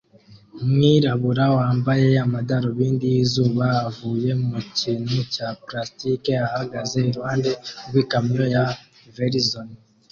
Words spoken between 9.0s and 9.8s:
Verizon